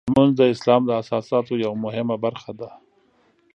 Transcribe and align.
لمونځ 0.09 0.31
د 0.37 0.41
اسلام 0.53 0.81
د 0.85 0.91
اساساتو 1.01 1.53
یوه 1.63 1.77
مهمه 1.85 2.15
برخه 2.25 2.51
ده. 2.59 2.69